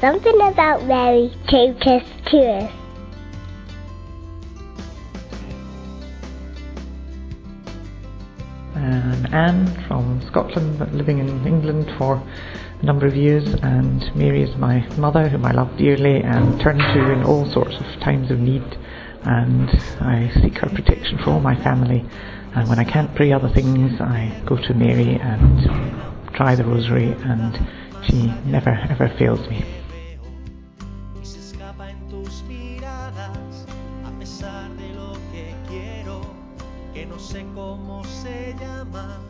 [0.00, 2.70] Something about Mary take us to.
[8.76, 12.22] I'm Ann from Scotland, but living in England for
[12.80, 16.78] a number of years, and Mary is my mother, whom I love dearly and turn
[16.78, 18.62] to in all sorts of times of need.
[19.24, 19.68] And
[20.00, 22.04] I seek her protection for all my family.
[22.54, 27.16] And when I can't pray other things, I go to Mary and try the rosary,
[27.24, 27.58] and
[28.06, 29.77] she never ever fails me.
[31.86, 33.66] En tus miradas,
[34.04, 36.20] a pesar de lo que quiero,
[36.92, 39.20] que no sé cómo se llama